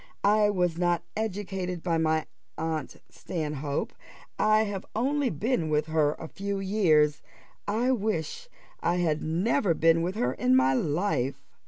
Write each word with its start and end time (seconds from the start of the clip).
I 0.25 0.49
was 0.49 0.79
not 0.79 1.03
educated 1.15 1.83
by 1.83 1.99
my 1.99 2.25
aunt 2.57 2.99
Stanhope 3.11 3.93
I 4.39 4.63
have 4.63 4.83
only 4.95 5.29
been 5.29 5.69
with 5.69 5.85
her 5.85 6.13
a 6.13 6.27
few 6.27 6.59
years 6.59 7.21
I 7.67 7.91
wish 7.91 8.49
I 8.79 8.95
had 8.95 9.21
never 9.21 9.75
been 9.75 10.01
with 10.01 10.15
her 10.15 10.33
in 10.33 10.55
my 10.55 10.73
life." 10.73 11.45